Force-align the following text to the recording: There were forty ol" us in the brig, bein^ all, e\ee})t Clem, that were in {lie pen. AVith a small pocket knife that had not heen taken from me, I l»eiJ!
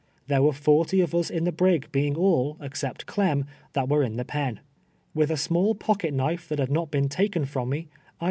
There 0.25 0.41
were 0.41 0.51
forty 0.51 0.99
ol" 1.03 1.19
us 1.19 1.29
in 1.29 1.43
the 1.43 1.51
brig, 1.51 1.91
bein^ 1.91 2.17
all, 2.17 2.57
e\ee})t 2.59 3.05
Clem, 3.05 3.45
that 3.73 3.87
were 3.87 4.01
in 4.01 4.17
{lie 4.17 4.23
pen. 4.23 4.61
AVith 5.15 5.29
a 5.29 5.37
small 5.37 5.75
pocket 5.75 6.11
knife 6.11 6.49
that 6.49 6.57
had 6.57 6.71
not 6.71 6.89
heen 6.91 7.07
taken 7.07 7.45
from 7.45 7.69
me, 7.69 7.87
I 7.91 7.97
l»eiJ! 7.99 8.13